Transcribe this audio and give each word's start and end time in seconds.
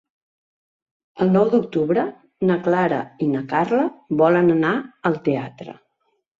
El 1.25 1.29
nou 1.35 1.51
d'octubre 1.51 2.07
na 2.51 2.57
Clara 2.69 3.03
i 3.27 3.29
na 3.35 3.45
Carla 3.55 3.85
volen 4.25 4.53
anar 4.59 4.75
al 5.13 5.23
teatre. 5.31 5.81